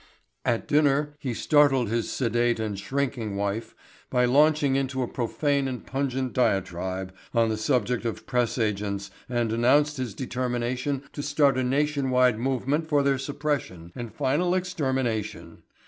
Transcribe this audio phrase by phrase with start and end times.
[0.43, 3.75] At dinner he startled his sedate and shrinking wife
[4.09, 9.53] by launching into a profane and pungent diatribe on the subject of press agents and
[9.53, 15.61] announced his determination to start a nation wide movement for their suppression and final extermination.